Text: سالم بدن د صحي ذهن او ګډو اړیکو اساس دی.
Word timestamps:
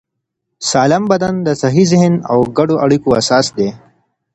سالم 0.69 1.03
بدن 1.11 1.33
د 1.47 1.47
صحي 1.61 1.83
ذهن 1.91 2.13
او 2.31 2.37
ګډو 2.57 2.75
اړیکو 2.85 3.09
اساس 3.21 3.45
دی. 3.57 3.69